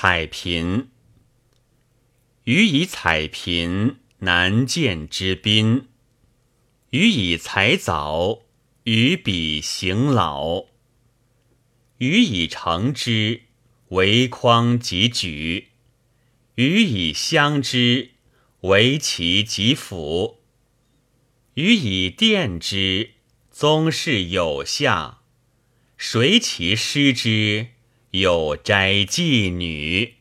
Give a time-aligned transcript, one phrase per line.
[0.00, 0.90] 彩贫。
[2.44, 5.86] 予以彩贫，难见之宾；
[6.90, 8.42] 予以采藻，
[8.84, 10.66] 予彼行老。
[11.96, 13.42] 予以成之，
[13.88, 15.64] 为匡及举；
[16.54, 18.12] 予以相之，
[18.60, 20.36] 为其及辅；
[21.54, 23.14] 予以奠之，
[23.50, 25.22] 宗室有下。
[25.96, 27.70] 谁其失之，
[28.12, 30.17] 有斋妓女。